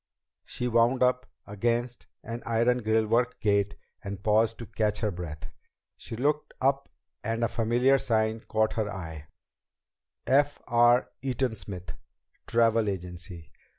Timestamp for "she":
0.45-0.67, 5.95-6.15